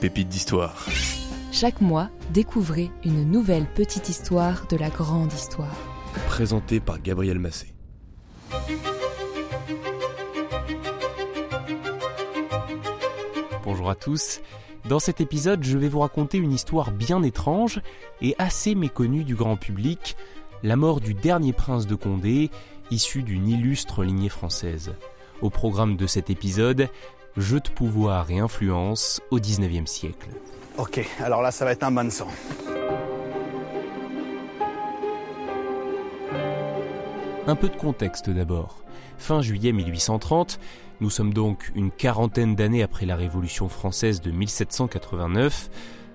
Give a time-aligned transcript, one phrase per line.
[0.00, 0.86] Pépite d'histoire.
[1.50, 5.74] Chaque mois, découvrez une nouvelle petite histoire de la grande histoire.
[6.28, 7.74] Présenté par Gabriel Massé.
[13.64, 14.40] Bonjour à tous.
[14.88, 17.80] Dans cet épisode, je vais vous raconter une histoire bien étrange
[18.22, 20.16] et assez méconnue du grand public,
[20.62, 22.50] la mort du dernier prince de Condé,
[22.92, 24.92] issu d'une illustre lignée française.
[25.42, 26.88] Au programme de cet épisode,
[27.36, 30.28] jeu de pouvoir et influence au 19e siècle.
[30.76, 32.28] Ok, alors là, ça va être un bain de sang.
[37.46, 38.84] Un peu de contexte d'abord.
[39.16, 40.60] Fin juillet 1830,
[41.00, 45.70] nous sommes donc une quarantaine d'années après la Révolution française de 1789,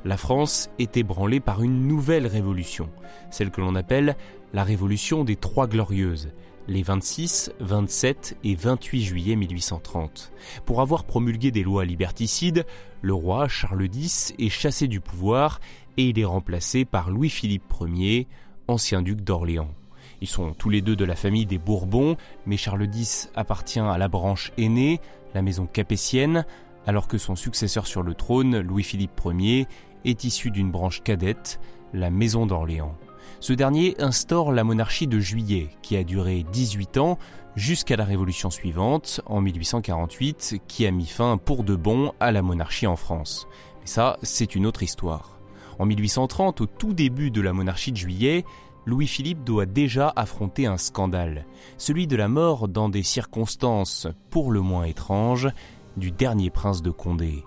[0.06, 2.90] la France est ébranlée par une nouvelle révolution,
[3.32, 4.16] celle que l'on appelle
[4.54, 6.30] la Révolution des Trois Glorieuses,
[6.68, 10.32] les 26, 27 et 28 juillet 1830.
[10.66, 12.66] Pour avoir promulgué des lois liberticides,
[13.02, 15.60] le roi Charles X est chassé du pouvoir
[15.98, 18.28] et il est remplacé par Louis-Philippe Ier,
[18.68, 19.74] ancien duc d'Orléans.
[20.22, 23.98] Ils sont tous les deux de la famille des Bourbons, mais Charles X appartient à
[23.98, 25.02] la branche aînée,
[25.34, 26.46] la maison capétienne,
[26.88, 29.68] alors que son successeur sur le trône, Louis-Philippe Ier,
[30.06, 31.60] est issu d'une branche cadette,
[31.94, 32.96] la maison d'Orléans.
[33.40, 37.18] Ce dernier instaure la monarchie de juillet, qui a duré 18 ans
[37.56, 42.42] jusqu'à la révolution suivante, en 1848, qui a mis fin pour de bon à la
[42.42, 43.48] monarchie en France.
[43.82, 45.38] Mais ça, c'est une autre histoire.
[45.80, 48.46] En 1830, au tout début de la monarchie de juillet,
[48.86, 51.46] Louis-Philippe doit déjà affronter un scandale,
[51.78, 55.50] celui de la mort dans des circonstances pour le moins étranges
[55.96, 57.44] du dernier prince de Condé.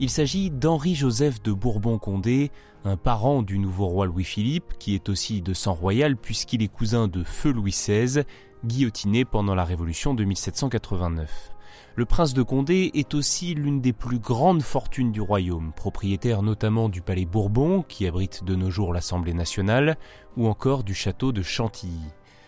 [0.00, 2.50] Il s'agit d'Henri-Joseph de Bourbon-Condé,
[2.84, 7.06] un parent du nouveau roi Louis-Philippe, qui est aussi de sang royal puisqu'il est cousin
[7.06, 8.24] de feu Louis XVI,
[8.64, 11.52] guillotiné pendant la Révolution de 1789.
[11.94, 16.88] Le prince de Condé est aussi l'une des plus grandes fortunes du royaume, propriétaire notamment
[16.88, 19.96] du palais Bourbon, qui abrite de nos jours l'Assemblée nationale,
[20.36, 22.02] ou encore du château de Chantilly.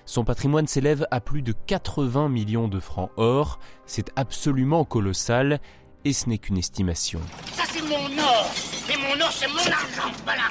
[0.05, 5.61] Son patrimoine s'élève à plus de 80 millions de francs or, c'est absolument colossal,
[6.07, 7.21] et ce n'est qu'une estimation.
[7.53, 8.51] Ça c'est mon or
[8.89, 10.45] Et mon or c'est mon argent, voilà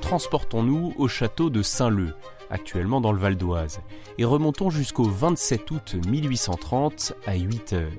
[0.00, 2.12] Transportons-nous au château de Saint-Leu,
[2.50, 3.80] actuellement dans le Val d'Oise,
[4.18, 7.92] et remontons jusqu'au 27 août 1830 à 8 heures.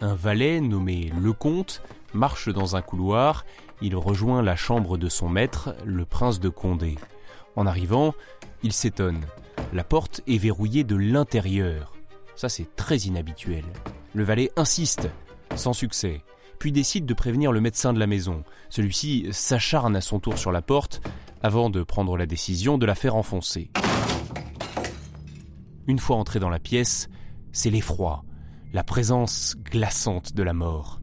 [0.00, 1.82] Un valet nommé Lecomte
[2.14, 3.44] marche dans un couloir,
[3.80, 6.96] il rejoint la chambre de son maître, le prince de Condé.
[7.54, 8.12] En arrivant,
[8.64, 9.24] il s'étonne.
[9.76, 11.92] La porte est verrouillée de l'intérieur.
[12.34, 13.62] Ça c'est très inhabituel.
[14.14, 15.10] Le valet insiste,
[15.54, 16.22] sans succès
[16.58, 18.42] puis décide de prévenir le médecin de la maison.
[18.70, 21.02] Celui-ci s'acharne à son tour sur la porte
[21.42, 23.70] avant de prendre la décision de la faire enfoncer.
[25.86, 27.10] Une fois entré dans la pièce,
[27.52, 28.24] c'est l'effroi,
[28.72, 31.02] la présence glaçante de la mort.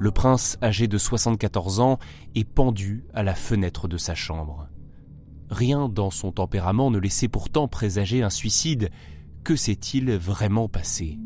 [0.00, 2.00] Le prince, âgé de 74 ans,
[2.34, 4.66] est pendu à la fenêtre de sa chambre.
[5.50, 8.90] Rien dans son tempérament ne laissait pourtant présager un suicide.
[9.44, 11.18] Que s'est-il vraiment passé?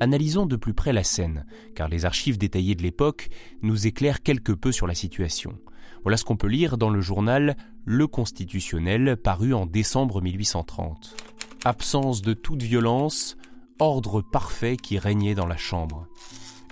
[0.00, 1.44] Analysons de plus près la scène,
[1.74, 3.28] car les archives détaillées de l'époque
[3.62, 5.58] nous éclairent quelque peu sur la situation.
[6.02, 11.16] Voilà ce qu'on peut lire dans le journal Le Constitutionnel paru en décembre 1830.
[11.64, 13.36] Absence de toute violence,
[13.80, 16.06] ordre parfait qui régnait dans la chambre.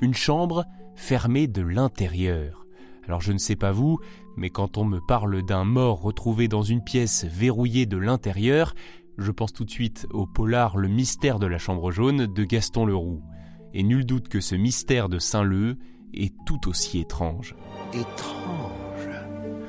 [0.01, 2.67] Une chambre fermée de l'intérieur.
[3.09, 3.99] Alors je ne sais pas vous,
[4.37, 8.75] mais quand on me parle d'un mort retrouvé dans une pièce verrouillée de l'intérieur,
[9.19, 12.85] je pense tout de suite au polar Le mystère de la chambre jaune de Gaston
[12.85, 13.23] Leroux.
[13.73, 15.79] Et nul doute que ce mystère de Saint-Leu
[16.13, 17.55] est tout aussi étrange.
[17.93, 19.09] Étrange.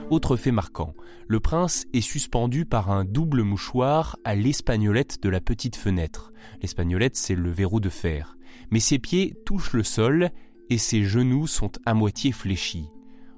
[0.09, 0.93] Autre fait marquant,
[1.27, 6.31] le prince est suspendu par un double mouchoir à l'espagnolette de la petite fenêtre.
[6.61, 8.37] L'espagnolette, c'est le verrou de fer.
[8.71, 10.29] Mais ses pieds touchent le sol
[10.69, 12.89] et ses genoux sont à moitié fléchis.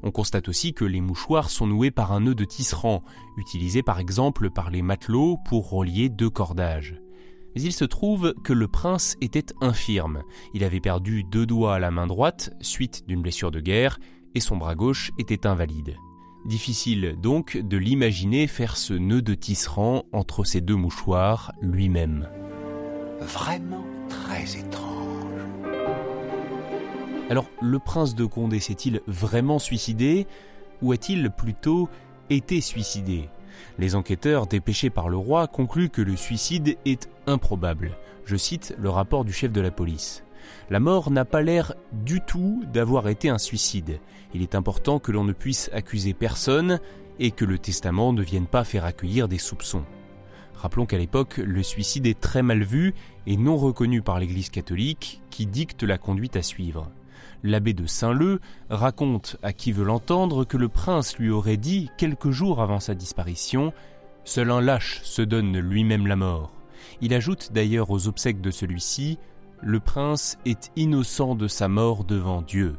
[0.04, 3.04] On constate aussi que les mouchoirs sont noués par un nœud de tisserand,
[3.38, 7.02] utilisé par exemple par les matelots pour relier deux cordages.
[7.56, 10.24] Mais il se trouve que le prince était infirme.
[10.54, 14.00] Il avait perdu deux doigts à la main droite, suite d'une blessure de guerre,
[14.36, 15.98] et son bras gauche était invalide.
[16.46, 22.30] Difficile donc de l'imaginer faire ce nœud de tisserand entre ces deux mouchoirs lui-même.
[23.20, 25.29] Vraiment très étrange.
[27.30, 30.26] Alors, le prince de Condé s'est-il vraiment suicidé
[30.82, 31.88] ou a-t-il plutôt
[32.32, 33.30] été suicidé?
[33.78, 37.98] Les enquêteurs dépêchés par le roi concluent que le suicide est improbable.
[38.26, 40.24] Je cite le rapport du chef de la police.
[40.72, 44.00] La mort n'a pas l'air du tout d'avoir été un suicide.
[44.34, 46.80] Il est important que l'on ne puisse accuser personne
[47.20, 49.84] et que le testament ne vienne pas faire accueillir des soupçons.
[50.56, 52.96] Rappelons qu'à l'époque, le suicide est très mal vu
[53.28, 56.90] et non reconnu par l'Église catholique qui dicte la conduite à suivre
[57.44, 58.40] l'abbé de Saint-Leu
[58.70, 62.96] raconte à qui veut l'entendre que le prince lui aurait dit, quelques jours avant sa
[62.96, 63.74] disparition,
[64.26, 66.54] Seul un lâche se donne lui-même la mort.
[67.02, 69.18] Il ajoute d'ailleurs aux obsèques de celui-ci,
[69.62, 72.78] Le prince est innocent de sa mort devant Dieu.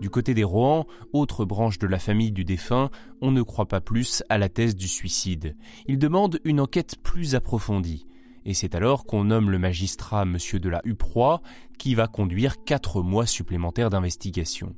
[0.00, 2.90] Du côté des Rohan, autre branche de la famille du défunt,
[3.20, 5.56] on ne croit pas plus à la thèse du suicide.
[5.86, 8.06] Il demande une enquête plus approfondie
[8.46, 11.42] et c'est alors qu'on nomme le magistrat Monsieur de la Huproie
[11.78, 14.74] qui va conduire quatre mois supplémentaires d'investigation.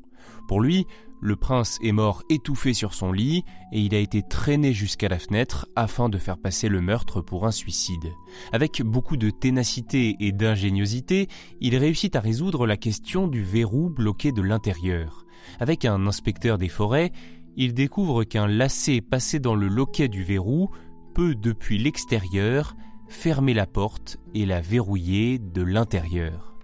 [0.48, 0.86] Pour lui,
[1.20, 5.18] le prince est mort étouffé sur son lit et il a été traîné jusqu'à la
[5.18, 8.12] fenêtre afin de faire passer le meurtre pour un suicide.
[8.52, 11.28] Avec beaucoup de ténacité et d'ingéniosité,
[11.60, 15.26] il réussit à résoudre la question du verrou bloqué de l'intérieur.
[15.60, 17.12] Avec un inspecteur des forêts,
[17.56, 20.70] il découvre qu'un lacet passé dans le loquet du verrou
[21.14, 22.76] peut, depuis l'extérieur,
[23.08, 26.55] fermer la porte et la verrouiller de l'intérieur.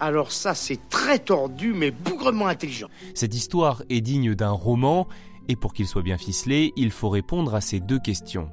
[0.00, 2.88] Alors ça, c'est très tordu, mais bougrement intelligent.
[3.14, 5.06] Cette histoire est digne d'un roman,
[5.48, 8.50] et pour qu'il soit bien ficelé, il faut répondre à ces deux questions.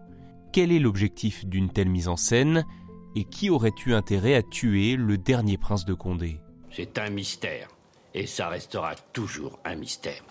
[0.53, 2.65] Quel est l'objectif d'une telle mise en scène
[3.15, 6.39] Et qui aurait eu intérêt à tuer le dernier prince de Condé?
[6.71, 7.69] C'est un mystère,
[8.13, 10.23] et ça restera toujours un mystère.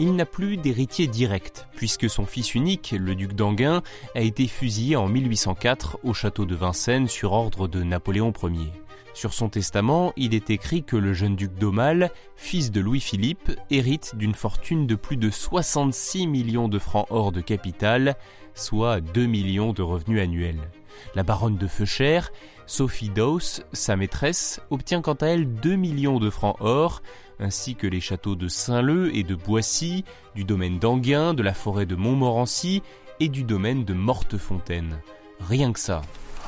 [0.00, 3.80] Il n'a plus d'héritier direct, puisque son fils unique, le duc d'Anguin,
[4.16, 8.72] a été fusillé en 1804 au château de Vincennes sur ordre de Napoléon Ier.
[9.12, 14.16] Sur son testament, il est écrit que le jeune duc d'Aumale, fils de Louis-Philippe, hérite
[14.16, 18.16] d'une fortune de plus de 66 millions de francs or de capital,
[18.54, 20.68] soit 2 millions de revenus annuels.
[21.14, 22.32] La baronne de Feuchères,
[22.66, 27.00] Sophie Dawes, sa maîtresse, obtient quant à elle 2 millions de francs or,
[27.40, 30.04] ainsi que les châteaux de Saint-Leu et de Boissy,
[30.34, 32.82] du domaine d'Anguin, de la forêt de Montmorency
[33.20, 34.98] et du domaine de Mortefontaine.
[35.40, 36.02] Rien que ça.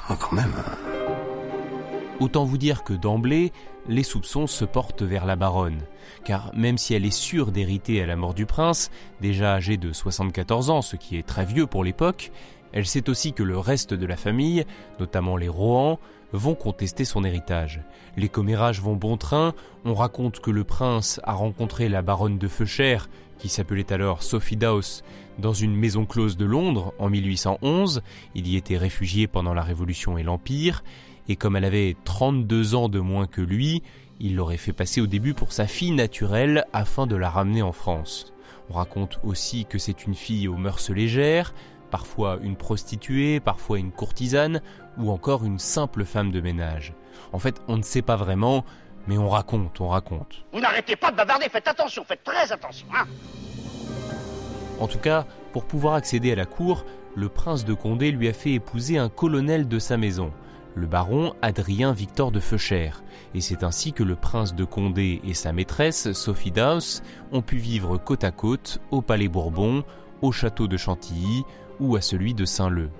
[0.08, 0.52] Ah, quand même.
[2.20, 3.52] Autant vous dire que d'emblée,
[3.88, 5.82] les soupçons se portent vers la baronne,
[6.24, 8.90] car même si elle est sûre d'hériter à la mort du prince,
[9.20, 12.32] déjà âgé de 74 ans, ce qui est très vieux pour l'époque,
[12.72, 14.64] elle sait aussi que le reste de la famille,
[14.98, 15.98] notamment les Rohan,
[16.32, 17.80] vont contester son héritage.
[18.16, 22.48] Les commérages vont bon train, on raconte que le prince a rencontré la baronne de
[22.48, 23.08] Feuchères,
[23.38, 25.02] qui s'appelait alors Sophie Dawes,
[25.38, 28.02] dans une maison close de Londres en 1811,
[28.34, 30.82] il y était réfugié pendant la Révolution et l'Empire,
[31.28, 33.82] et comme elle avait 32 ans de moins que lui,
[34.18, 37.72] il l'aurait fait passer au début pour sa fille naturelle afin de la ramener en
[37.72, 38.32] France.
[38.70, 41.54] On raconte aussi que c'est une fille aux mœurs légères,
[41.90, 44.60] parfois une prostituée, parfois une courtisane,
[44.98, 46.94] ou encore une simple femme de ménage.
[47.32, 48.64] En fait, on ne sait pas vraiment,
[49.06, 50.44] mais on raconte, on raconte.
[50.52, 53.06] Vous n'arrêtez pas de bavarder, faites attention, faites très attention, hein
[54.80, 56.84] En tout cas, pour pouvoir accéder à la cour,
[57.14, 60.32] le prince de Condé lui a fait épouser un colonel de sa maison,
[60.74, 63.02] le baron Adrien Victor de Feuchères,
[63.34, 67.00] et c'est ainsi que le prince de Condé et sa maîtresse, Sophie Daus,
[67.32, 69.84] ont pu vivre côte à côte au Palais Bourbon,
[70.22, 71.44] au château de Chantilly
[71.80, 72.90] ou à celui de Saint-Leu.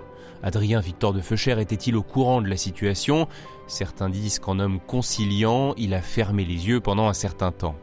[0.43, 3.27] Adrien Victor de Feuchères était-il au courant de la situation?
[3.67, 7.75] Certains disent qu'en homme conciliant, il a fermé les yeux pendant un certain temps.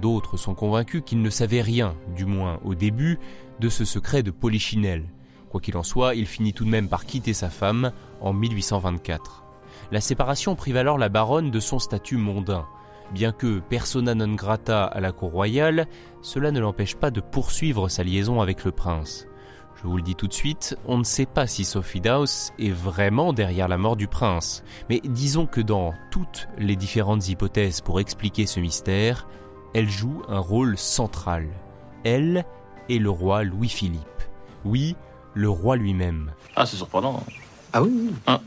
[0.00, 3.18] D'autres sont convaincus qu'il ne savait rien, du moins au début,
[3.60, 5.04] de ce secret de Polichinelle.
[5.50, 9.44] Quoi qu'il en soit, il finit tout de même par quitter sa femme en 1824.
[9.92, 12.66] La séparation prive alors la baronne de son statut mondain.
[13.12, 15.86] Bien que persona non grata à la cour royale,
[16.22, 19.26] cela ne l'empêche pas de poursuivre sa liaison avec le prince.
[19.76, 22.70] Je vous le dis tout de suite, on ne sait pas si Sophie Dawes est
[22.70, 28.00] vraiment derrière la mort du prince, mais disons que dans toutes les différentes hypothèses pour
[28.00, 29.28] expliquer ce mystère,
[29.74, 31.48] elle joue un rôle central.
[32.04, 32.44] Elle
[32.88, 34.00] et le roi Louis-Philippe.
[34.64, 34.96] Oui,
[35.34, 36.32] le roi lui-même.
[36.56, 37.22] Ah, c'est surprenant.
[37.72, 38.40] Ah oui, Ah.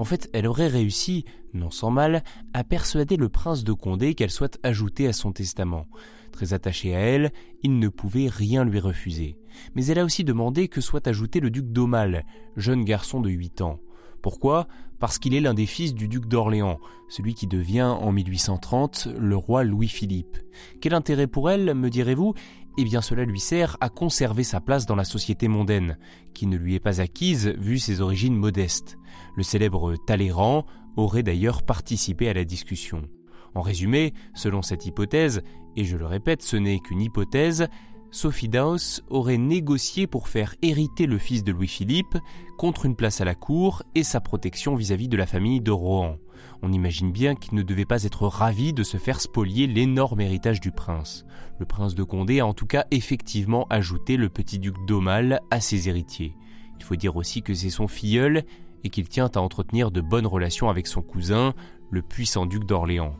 [0.00, 4.30] En fait, elle aurait réussi, non sans mal, à persuader le prince de Condé qu'elle
[4.30, 5.88] soit ajoutée à son testament.
[6.32, 9.36] Très attaché à elle, il ne pouvait rien lui refuser.
[9.74, 12.24] Mais elle a aussi demandé que soit ajouté le duc d'Aumale,
[12.56, 13.78] jeune garçon de 8 ans.
[14.22, 14.68] Pourquoi?
[14.98, 19.36] Parce qu'il est l'un des fils du duc d'Orléans, celui qui devient en 1830 le
[19.36, 20.38] roi Louis-Philippe.
[20.80, 22.34] Quel intérêt pour elle, me direz-vous?
[22.78, 25.98] Eh bien cela lui sert à conserver sa place dans la société mondaine,
[26.34, 28.96] qui ne lui est pas acquise vu ses origines modestes.
[29.36, 33.08] Le célèbre Talleyrand aurait d'ailleurs participé à la discussion.
[33.54, 35.42] En résumé, selon cette hypothèse,
[35.76, 37.68] et je le répète, ce n'est qu'une hypothèse,
[38.12, 42.18] Sophie Daos aurait négocié pour faire hériter le fils de Louis-Philippe
[42.58, 46.16] contre une place à la cour et sa protection vis-à-vis de la famille de Rohan.
[46.62, 50.60] On imagine bien qu'il ne devait pas être ravi de se faire spolier l'énorme héritage
[50.60, 51.24] du prince.
[51.60, 55.60] Le prince de Condé a en tout cas effectivement ajouté le petit duc d'Aumale à
[55.60, 56.34] ses héritiers.
[56.78, 58.44] Il faut dire aussi que c'est son filleul
[58.82, 61.54] et qu'il tient à entretenir de bonnes relations avec son cousin,
[61.90, 63.14] le puissant duc d'Orléans.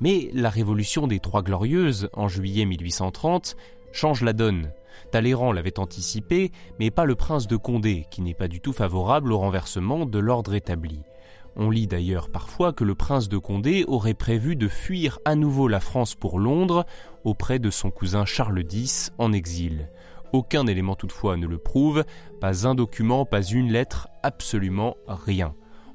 [0.00, 3.56] Mais la révolution des Trois Glorieuses, en juillet 1830,
[3.92, 4.72] change la donne.
[5.10, 9.32] Talleyrand l'avait anticipé, mais pas le prince de Condé, qui n'est pas du tout favorable
[9.32, 11.02] au renversement de l'ordre établi.
[11.54, 15.68] On lit d'ailleurs parfois que le prince de Condé aurait prévu de fuir à nouveau
[15.68, 16.86] la France pour Londres
[17.24, 19.90] auprès de son cousin Charles X en exil.
[20.32, 22.04] Aucun élément toutefois ne le prouve,
[22.40, 25.54] pas un document, pas une lettre, absolument rien.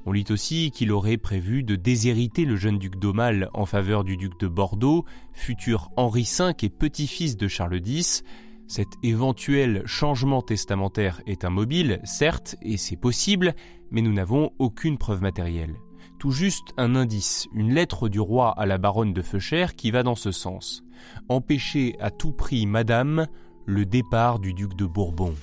[0.09, 4.15] On lit aussi qu'il aurait prévu de déshériter le jeune duc d'Aumale en faveur du
[4.15, 8.23] duc de Bordeaux, futur Henri V et petit-fils de Charles X.
[8.67, 13.53] Cet éventuel changement testamentaire est immobile, certes, et c'est possible,
[13.91, 15.75] mais nous n'avons aucune preuve matérielle.
[16.19, 20.03] Tout juste un indice, une lettre du roi à la baronne de Feuchères qui va
[20.03, 20.85] dans ce sens.
[21.27, 23.27] Empêcher à tout prix, madame,
[23.65, 25.35] le départ du duc de Bourbon.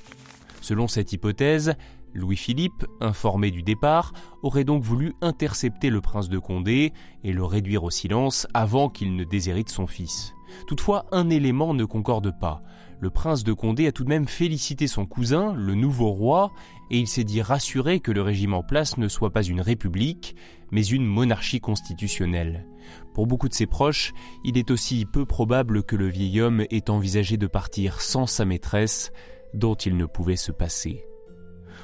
[0.62, 1.75] Selon cette hypothèse,
[2.14, 6.92] Louis-Philippe, informé du départ, aurait donc voulu intercepter le prince de Condé
[7.25, 10.35] et le réduire au silence avant qu'il ne déshérite son fils.
[10.66, 12.62] Toutefois, un élément ne concorde pas.
[13.00, 16.52] Le prince de Condé a tout de même félicité son cousin, le nouveau roi,
[16.90, 20.37] et il s'est dit rassuré que le régime en place ne soit pas une république,
[20.71, 22.66] mais une monarchie constitutionnelle.
[23.12, 24.12] Pour beaucoup de ses proches,
[24.44, 28.44] il est aussi peu probable que le vieil homme ait envisagé de partir sans sa
[28.44, 29.12] maîtresse,
[29.52, 31.04] dont il ne pouvait se passer.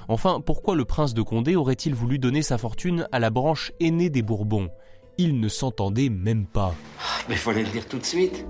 [0.09, 4.11] Enfin, pourquoi le prince de Condé aurait-il voulu donner sa fortune à la branche aînée
[4.11, 4.69] des Bourbons?
[5.19, 6.75] Il ne s'entendait même pas.
[6.99, 8.47] Ah, mais fallait le dire tout de suite.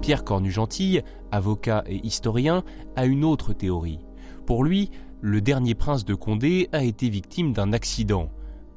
[0.00, 1.02] Pierre Cornu-Gentille,
[1.32, 2.62] avocat et historien,
[2.94, 3.98] a une autre théorie.
[4.46, 4.90] Pour lui,
[5.20, 8.30] le dernier prince de Condé a été victime d'un accident.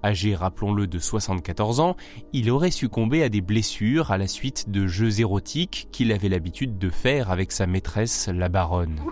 [0.04, 1.96] Âgé, rappelons-le, de 74 ans,
[2.32, 6.78] il aurait succombé à des blessures à la suite de jeux érotiques qu'il avait l'habitude
[6.78, 9.00] de faire avec sa maîtresse, la baronne.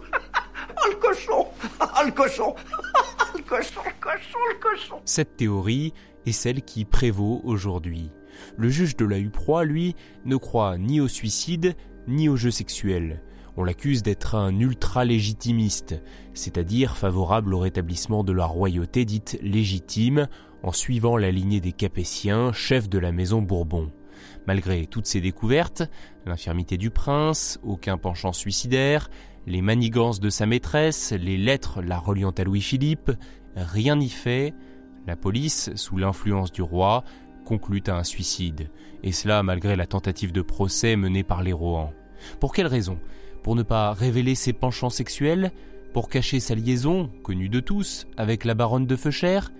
[0.79, 1.47] Oh le cochon
[1.81, 2.55] Oh le cochon
[5.05, 5.93] Cette théorie
[6.25, 8.11] est celle qui prévaut aujourd'hui.
[8.57, 11.75] Le juge de la Uproie, lui, ne croit ni au suicide
[12.07, 13.21] ni au jeu sexuel.
[13.55, 15.95] On l'accuse d'être un ultra-légitimiste,
[16.33, 20.27] c'est-à-dire favorable au rétablissement de la royauté dite légitime,
[20.63, 23.91] en suivant la lignée des Capétiens, chefs de la maison Bourbon.
[24.45, 25.83] Malgré toutes ces découvertes,
[26.25, 29.09] l'infirmité du prince, aucun penchant suicidaire,
[29.47, 33.11] les manigances de sa maîtresse, les lettres la reliant à Louis-Philippe,
[33.55, 34.53] rien n'y fait.
[35.07, 37.05] La police, sous l'influence du roi,
[37.45, 38.69] conclut à un suicide,
[39.03, 41.93] et cela malgré la tentative de procès menée par les Rohan.
[42.41, 42.99] Pour quelle raison?
[43.41, 45.53] Pour ne pas révéler ses penchants sexuels?
[45.93, 49.53] Pour cacher sa liaison, connue de tous, avec la baronne de Feuchères?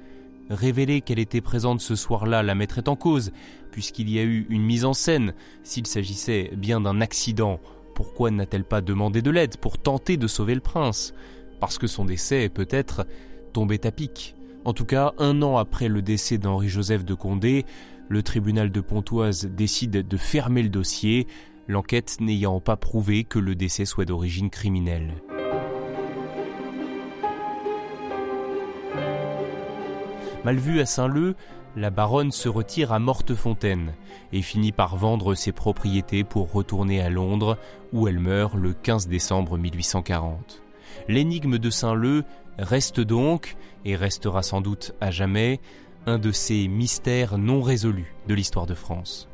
[0.50, 3.32] Révéler qu'elle était présente ce soir-là la mettrait en cause,
[3.72, 7.62] puisqu'il y a eu une mise en scène, s'il s'agissait bien d'un accident
[7.98, 11.16] pourquoi n'a-t-elle pas demandé de l'aide pour tenter de sauver le prince?
[11.60, 13.08] Parce que son décès est peut-être
[13.54, 14.36] tombé à pic.
[14.66, 17.66] En tout cas, un an après le décès d'Henri-Joseph de Condé,
[18.08, 21.26] le tribunal de Pontoise décide de fermer le dossier,
[21.68, 25.16] l'enquête n'ayant pas prouvé que le décès soit d'origine criminelle.
[30.46, 31.34] Mal vu à Saint-Leu,
[31.78, 33.94] la baronne se retire à Mortefontaine
[34.34, 37.60] et finit par vendre ses propriétés pour retourner à Londres
[37.94, 40.64] où elle meurt le 15 décembre 1840.
[41.08, 42.24] L'énigme de Saint-Leu
[42.58, 43.56] reste donc,
[43.86, 45.60] et restera sans doute à jamais,
[46.08, 49.30] un de ces mystères non résolus de l'histoire de France.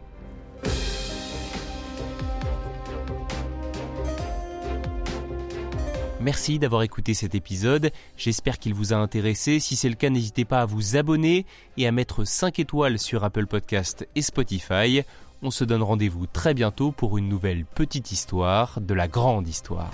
[6.24, 9.60] Merci d'avoir écouté cet épisode, j'espère qu'il vous a intéressé.
[9.60, 13.26] Si c'est le cas, n'hésitez pas à vous abonner et à mettre 5 étoiles sur
[13.26, 15.02] Apple Podcast et Spotify.
[15.42, 19.92] On se donne rendez-vous très bientôt pour une nouvelle petite histoire de la grande histoire.